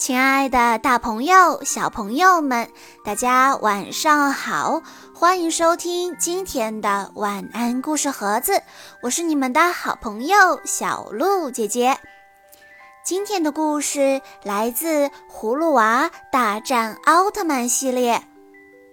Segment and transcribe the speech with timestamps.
[0.00, 2.70] 亲爱的，大朋友、小朋友们，
[3.04, 4.82] 大家晚上好！
[5.14, 8.62] 欢迎收听今天的晚安故事盒子，
[9.02, 11.98] 我是你们的好朋友小鹿姐姐。
[13.04, 18.22] 今天的故事来自《葫芦娃大战奥特曼》系列。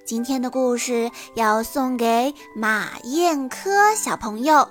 [0.05, 4.67] 今天的故事要送给马燕科小朋友，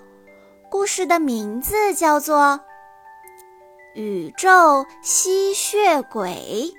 [0.71, 2.61] 故事的名字叫做。
[3.96, 6.71] 宇宙吸血鬼。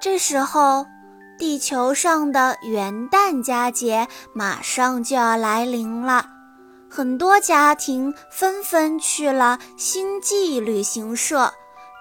[0.00, 0.86] 这时候，
[1.38, 6.24] 地球上的元旦佳节马上就要来临了，
[6.88, 11.52] 很多家庭纷纷去了星际旅行社，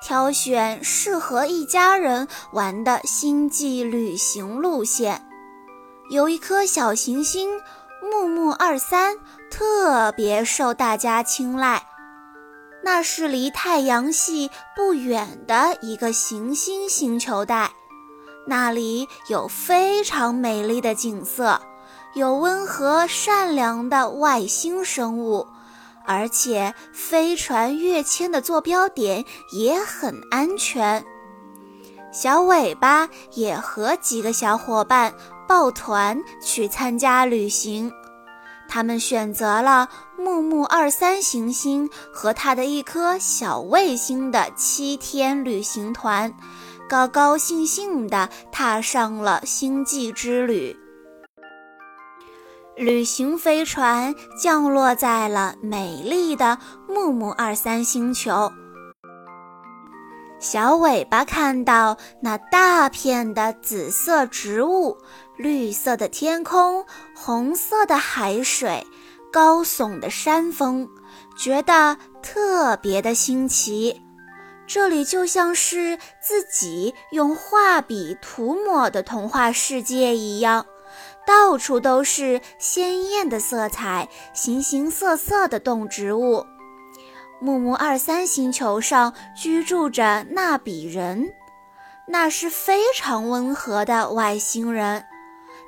[0.02, 5.28] 挑选适合一家人玩的星际旅行路线。
[6.10, 7.60] 有一颗小行星。
[8.02, 9.18] 木木二三
[9.52, 11.82] 特别受大家青睐，
[12.84, 17.72] 那是离太阳系不远的一个行星星球带，
[18.48, 21.60] 那里有非常美丽的景色，
[22.14, 25.48] 有温和善良的外星生物，
[26.06, 31.04] 而且飞船跃迁的坐标点也很安全。
[32.12, 35.14] 小尾巴也和几个小伙伴。
[35.50, 37.92] 抱团去参加旅行，
[38.70, 46.32] 他们选择了木木二三行星和它的一颗小卫星的七天旅行团，
[46.88, 50.78] 高高兴兴地踏上了星际之旅。
[52.76, 58.50] 旅行飞船降落在了美丽的木木二三星球。
[60.40, 64.98] 小尾巴看到那大片的紫色植物、
[65.40, 68.86] 绿色的天空、红色的海水、
[69.32, 70.90] 高耸的山峰，
[71.38, 74.02] 觉得特别的新奇。
[74.68, 80.66] 这里就像是自己用画笔涂抹的童话世界一样，
[81.26, 86.46] 到处都是鲜艳的色彩、形形色色的动植物。
[87.40, 91.34] 木木二三星球上居住着纳比人，
[92.10, 95.06] 那是非常温和的外星人。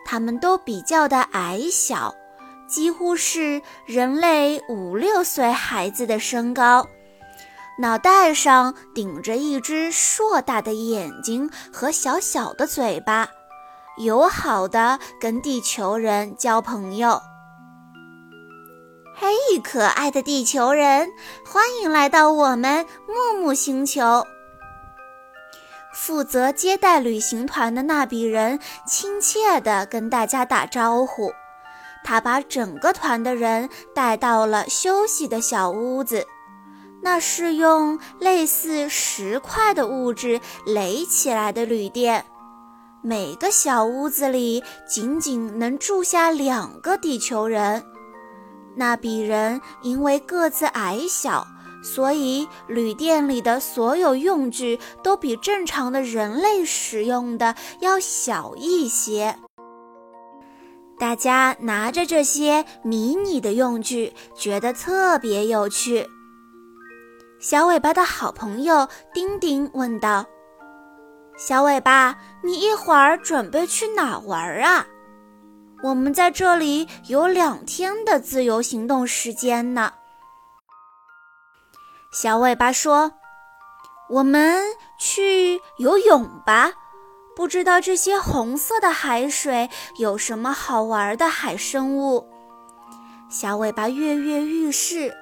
[0.06, 2.14] 他们都比较的矮小，
[2.68, 6.88] 几乎是人类五六岁孩子的身高，
[7.80, 13.30] 脑袋上顶着一只硕大的眼睛和小小的嘴巴，
[13.98, 17.22] 友好的跟地球人交朋友。
[19.16, 21.10] 嘿，可爱的地球人，
[21.46, 24.26] 欢迎来到我们木木星球。
[25.94, 31.32] 负责接待旅行团的那比人亲切地跟大家打招呼。
[32.04, 36.26] 他把整个团的人带到了休息的小屋子，
[37.04, 42.26] 那是用类似石块的物质垒起来的旅店。
[43.04, 47.84] 每个小屋子里仅仅能住下两个地球人。
[48.76, 51.46] 那比人因为个子矮小，
[51.82, 59.36] 所以旅店里的所有用具都比正常的人类使用的要小一些。
[61.00, 66.08] 大家拿着这些迷你的用具，觉得特别有趣。
[67.40, 70.28] 小尾巴的好朋友丁丁问道
[71.36, 74.86] ：“小尾巴，你一会儿准备去哪玩啊？”
[75.82, 79.92] 我们在这里有两天的自由行动时间呢。
[82.12, 83.14] 小尾巴说
[84.10, 84.62] ：“我们
[85.00, 86.74] 去游泳吧。
[87.34, 92.28] 不知道这些红色的海水有什么好玩的海生物。”
[93.32, 95.14] 小尾巴跃跃欲试，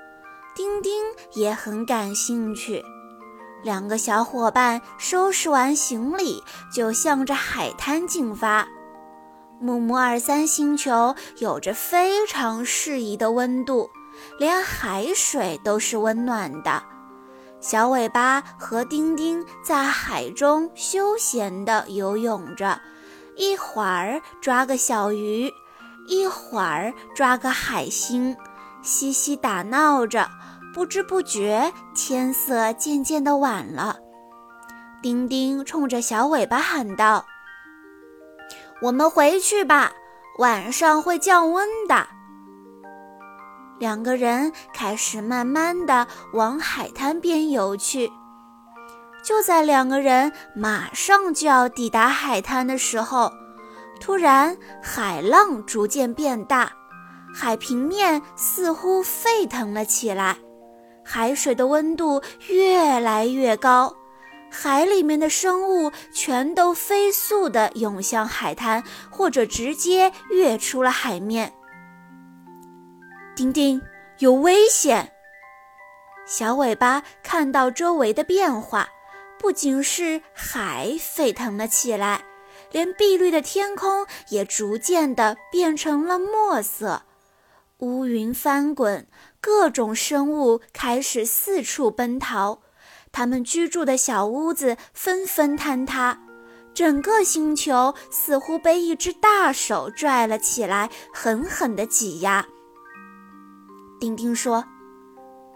[0.55, 0.91] 丁丁
[1.33, 2.83] 也很感兴趣。
[3.61, 8.67] 两个小伙伴收拾完行李，就向着海滩进发。
[9.61, 13.91] 木木二三星球有着非常适宜的温度，
[14.37, 16.83] 连海水都是温暖的。
[17.59, 22.79] 小尾巴和丁丁在海中休闲地游泳着，
[23.35, 25.51] 一会儿抓个小鱼，
[26.07, 28.35] 一会儿抓个海星，
[28.81, 30.29] 嬉戏打闹着。
[30.73, 33.97] 不知不觉，天色渐渐的晚了。
[35.01, 37.25] 丁丁冲着小尾巴喊道。
[38.81, 39.91] 我们回去吧，
[40.37, 42.07] 晚上会降温的。
[43.79, 48.11] 两个人开始慢慢的往海滩边游去。
[49.23, 53.31] 就在两个人马上就要抵达海滩的时候，
[53.99, 56.71] 突然海浪逐渐变大，
[57.33, 60.37] 海平面似乎沸腾了起来，
[61.03, 63.93] 海水的温度越来越高，
[64.49, 71.53] 海里面的生物全都飞速地涌向海滩，或者直接跃出了海面。
[73.39, 73.81] 丁丁，
[74.17, 75.13] 有危险！
[76.27, 78.89] 小尾巴看到周围的变化，
[79.37, 82.25] 不仅是海沸腾了起来，
[82.73, 87.03] 连碧绿的天空也逐渐地变成了墨色。
[87.77, 89.07] 乌云翻滚，
[89.39, 92.59] 各种生物开始四处奔逃，
[93.13, 96.19] 它们居住的小屋子纷纷坍塌，
[96.73, 102.45] 整个星球似乎被一只大手拽了起来，狠狠地挤压。
[103.99, 104.63] 丁丁说：“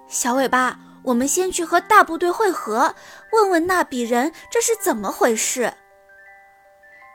[0.07, 2.93] 小尾巴，我们先去和大部队会合，
[3.31, 5.73] 问问那比人这是怎么回事。”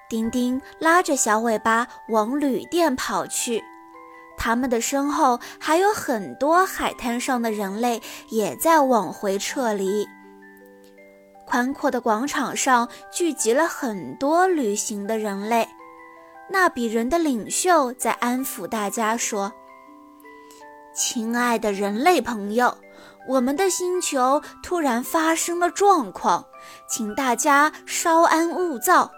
[0.09, 3.63] 丁丁拉着小尾巴往旅店跑去。
[4.39, 10.07] 他们的身后还有很多海滩上的人类也在往回撤离。
[11.45, 15.69] 宽阔的广场上聚集了很多旅行的人类。
[16.49, 19.53] 那比人的领袖在安抚大家说
[20.99, 22.77] ：“亲爱的人类朋友，
[23.29, 26.45] 我们的星球突然发生了状况，
[26.89, 29.13] 请大家稍安勿躁。”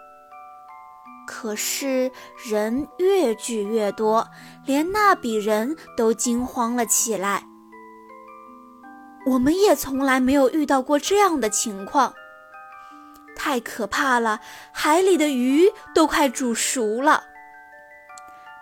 [1.27, 2.13] 可是
[2.47, 4.29] 人越聚越多，
[4.67, 7.45] 连那比人都惊慌了起来。
[9.25, 12.13] 我们也从来没有遇到过这样的情况，
[13.35, 14.41] 太可怕了！
[14.71, 17.25] 海里的鱼都快煮熟了。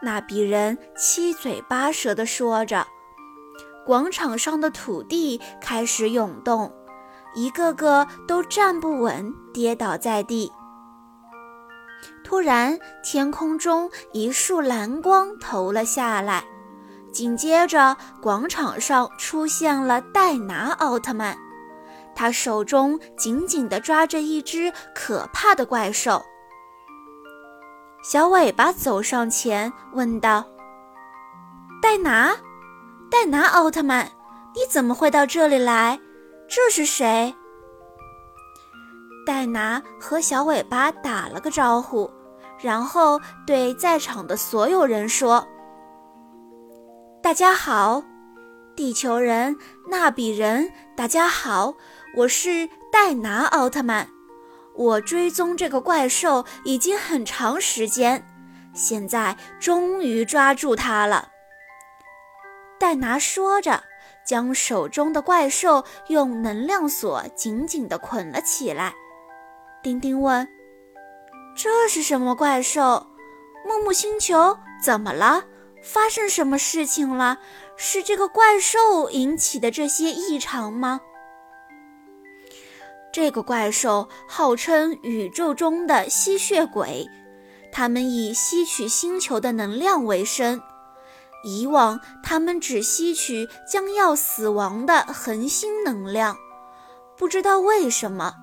[0.02, 2.86] 那比人七嘴八舌地说着，
[3.88, 6.70] 广场上的土地开始涌动，
[7.34, 10.52] 一个个都站不稳，跌倒在地。
[12.22, 16.44] 突然，天空中一束蓝光投了下来，
[17.10, 21.34] 紧接着，广场上出现了戴拿奥特曼，
[22.14, 26.22] 他手中紧紧地抓着一只可怕的怪兽。
[28.02, 30.44] 小尾巴走上前问道
[31.80, 32.36] ：“戴拿，
[33.10, 34.06] 戴拿奥特曼，
[34.54, 35.98] 你怎么会到这里来？
[36.48, 37.34] 这是谁？”
[39.26, 42.10] 戴拿和小尾巴打了个招呼。
[42.60, 45.46] 然后对在场的所有人说
[47.22, 48.02] ：“大家好，
[48.74, 49.56] 地球人、
[49.88, 51.74] 纳比人，大家好，
[52.16, 54.08] 我是戴拿奥特曼。
[54.74, 58.26] 我追踪这个怪兽已经很长时间，
[58.74, 61.28] 现在终于抓住它了。”
[62.78, 63.82] 戴拿说着，
[64.24, 68.94] 将手中的怪兽用能量锁紧紧地捆了起来。
[69.82, 70.46] 丁丁问。
[71.56, 73.04] 这是什么怪兽？
[73.66, 75.44] 木木星球怎么了？
[75.82, 77.38] 发生什么事情了？
[77.76, 81.00] 是这个怪兽引起的这些异常吗？
[83.12, 87.08] 这个怪兽号称宇宙中的吸血鬼，
[87.72, 90.60] 他们以吸取星球的能量为生。
[91.44, 96.36] 以往，他们只吸取将要死亡的恒星能量，
[97.16, 98.34] 不知道为什么。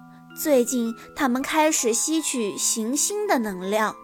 [0.41, 3.95] 最近，他们开始吸取行星的能量，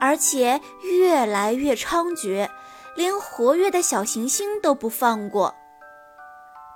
[0.00, 2.48] 而且越来越猖獗，
[2.96, 5.54] 连活跃的小行星都不放过。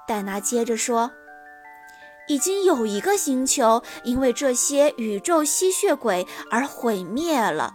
[0.06, 1.10] 戴拿接着说
[2.28, 7.74] ：“已经有一个星球因为这些宇宙吸血鬼而毁灭了，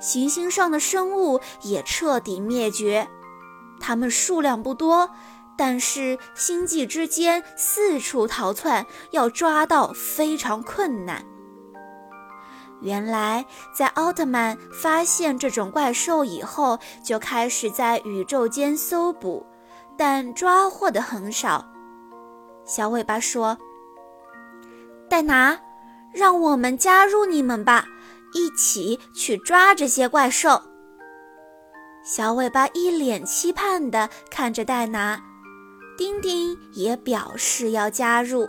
[0.00, 3.08] 行星上的生物也彻底灭绝，
[3.80, 5.10] 它们数量不多。”
[5.58, 11.24] 但是星际之间四处逃窜，要抓到非常困难。
[12.80, 13.44] 原来，
[13.74, 19.44] 在奥特曼发现这种怪兽以后，就开始在宇宙间搜捕，
[19.96, 21.66] 但抓获的很少。
[22.64, 23.58] 小尾巴说
[25.10, 25.58] ：“戴拿，
[26.12, 27.84] 让我们加入你们吧，
[28.32, 30.62] 一起去抓这些怪兽。”
[32.04, 35.20] 小尾巴一脸期盼地看着戴拿。
[35.96, 38.48] 丁丁也表示要加入。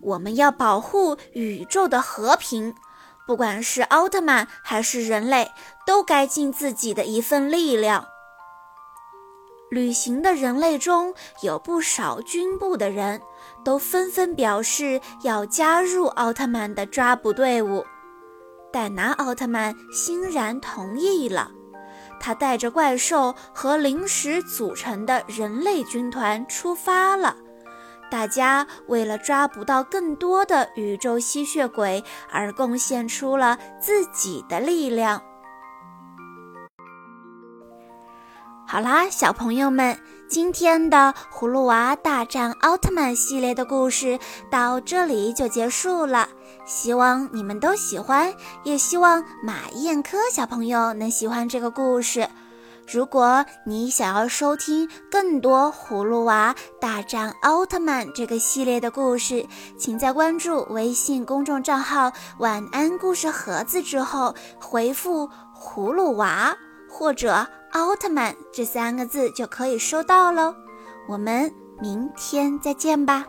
[0.00, 2.74] 我们要保护宇宙的和平，
[3.26, 5.50] 不管是奥特曼还是人类，
[5.86, 8.06] 都该尽自己的一份力量。
[9.70, 13.20] 旅行的人类中有不少军部的人，
[13.62, 17.84] 都纷纷表示要加入奥特曼的抓捕队伍。
[18.72, 21.50] 戴拿奥特曼欣然同意了。
[22.18, 27.36] 他带着怪兽和零食组成的人类军团出发了。
[28.10, 35.22] 大家为了抓捕到更多的宇宙吸血鬼而贡献出了自己的力量。
[38.66, 39.96] 好啦，小朋友们，
[40.30, 40.96] 今天的
[41.36, 44.16] 《葫芦娃大战奥特曼》系列的故事
[44.48, 46.28] 到这里就结束了。
[46.64, 48.32] 希望你们都喜欢，
[48.62, 52.28] 也希望马燕科小朋友能喜欢这个故事。
[52.86, 59.44] 如果你想要收听更多《葫芦娃大战奥特曼》这个系列的故事，
[59.76, 65.28] 请在关注微信公众账号“晚安故事盒子”之后回复
[65.60, 66.56] “葫芦娃”
[66.88, 67.44] 或者。
[67.72, 70.54] 奥特曼这三个字就可以收到喽，
[71.08, 73.24] 我们明天再见吧。